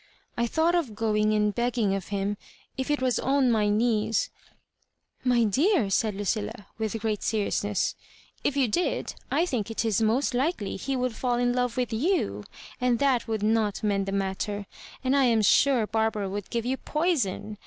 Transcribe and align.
*' 0.21 0.25
I 0.35 0.47
thought 0.47 0.73
of 0.73 0.95
going 0.95 1.31
and 1.35 1.53
begging 1.53 1.93
of 1.93 2.07
him, 2.07 2.35
if 2.75 2.89
it 2.89 3.03
was 3.03 3.19
on 3.19 3.51
my 3.51 3.69
knees 3.69 4.31
"My 5.33 5.43
dear,'* 5.43 5.91
said 5.91 6.15
Lucilla, 6.15 6.65
with 6.79 6.99
great 6.99 7.21
serious 7.21 7.63
ness, 7.63 7.93
'*if 8.43 8.57
yon 8.57 8.71
did, 8.71 9.13
I 9.29 9.45
think 9.45 9.69
it 9.69 9.85
is 9.85 10.01
most 10.01 10.33
likely 10.33 10.75
he 10.75 10.95
would 10.95 11.13
fall 11.15 11.35
in 11.37 11.53
love 11.53 11.77
with 11.77 11.89
ycu^ 11.91 12.43
and 12.81 12.97
that 12.97 13.27
would 13.27 13.43
not 13.43 13.83
mend 13.83 14.07
the 14.07 14.11
matter; 14.11 14.65
and 15.03 15.15
I 15.15 15.25
am 15.25 15.43
sure 15.43 15.85
Barbara 15.85 16.27
would 16.27 16.49
give 16.49 16.65
you 16.65 16.77
poison. 16.77 17.59